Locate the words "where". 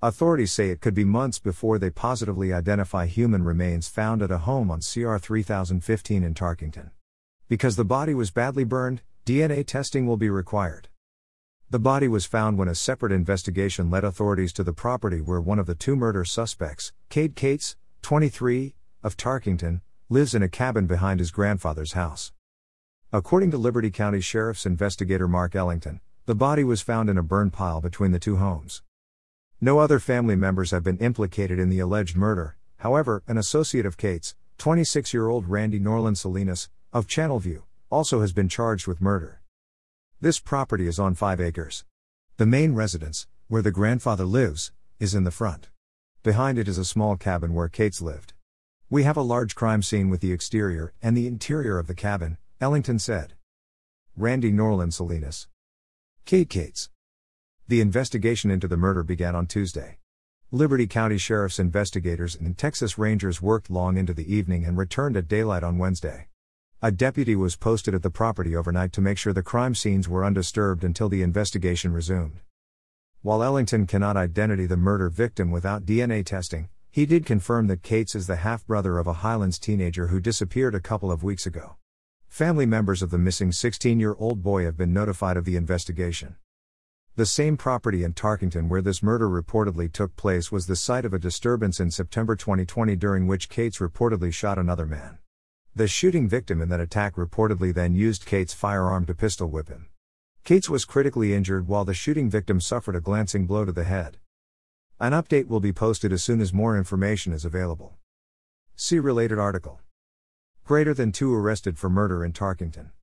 15.20-15.40, 43.48-43.62, 47.52-47.68, 88.68-88.80